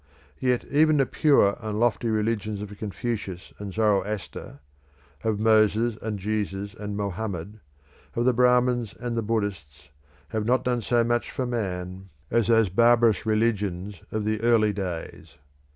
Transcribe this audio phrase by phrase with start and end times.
[0.39, 4.59] Yet even the pure and lofty religions of Confucius and Zoroaster;
[5.23, 7.59] of Moses, and Jesus, and Mohammed;
[8.15, 9.89] of the Brahmins and the Buddhists,
[10.29, 15.35] have not done so much for man as those barbarous religions of the early days.